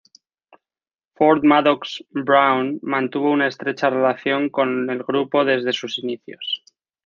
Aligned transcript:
Ford 1.15 1.43
Madox 1.43 2.01
Brown 2.11 2.79
mantuvo 2.81 3.29
una 3.29 3.45
estrecha 3.47 3.91
relación 3.91 4.49
con 4.49 4.89
el 4.89 5.03
grupo 5.03 5.45
desde 5.45 5.73
sus 5.73 5.99
inicios. 5.99 6.63